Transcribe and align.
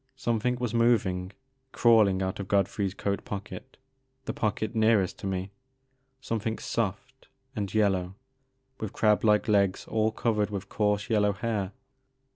Something 0.15 0.55
was 0.55 0.73
moving,— 0.73 1.31
crawling 1.73 2.23
out 2.23 2.39
of 2.39 2.47
God 2.47 2.67
frey's 2.67 2.95
coat 2.95 3.23
pocket,— 3.23 3.77
the 4.25 4.33
pocket 4.33 4.73
nearest 4.73 5.19
to 5.19 5.27
me,— 5.27 5.51
something 6.19 6.57
soft 6.57 7.27
and 7.55 7.71
yellow 7.71 8.15
with 8.79 8.93
crab 8.93 9.23
like 9.23 9.47
legs 9.47 9.85
all 9.87 10.11
covered 10.11 10.49
with 10.49 10.69
coarse 10.69 11.07
yellow 11.07 11.33
hair. 11.33 11.71